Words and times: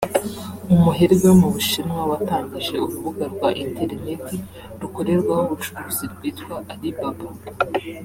umuherwe 0.73 1.21
wo 1.29 1.35
mu 1.41 1.47
Bushinwa 1.53 2.01
watangije 2.11 2.75
urubuga 2.85 3.23
rwa 3.33 3.49
interineti 3.63 4.35
rukorerwaho 4.79 5.43
ubucuruzi 5.47 6.05
rwitwa 6.13 6.55
“Alibaba” 6.73 7.25